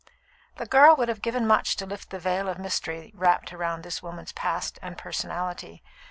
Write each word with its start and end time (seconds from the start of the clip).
The 0.55 0.65
girl 0.65 0.95
would 0.95 1.09
have 1.09 1.21
given 1.21 1.45
much 1.45 1.75
to 1.75 1.85
lift 1.85 2.09
the 2.09 2.17
veil 2.17 2.49
of 2.49 2.57
mystery 2.57 3.11
wrapped 3.13 3.51
about 3.51 3.83
this 3.83 4.01
woman's 4.01 4.31
past 4.31 4.79
and 4.81 4.97
personality. 4.97 5.83